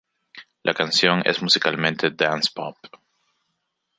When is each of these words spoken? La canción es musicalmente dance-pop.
La 0.63 0.73
canción 0.73 1.21
es 1.25 1.43
musicalmente 1.43 2.09
dance-pop. 2.09 2.75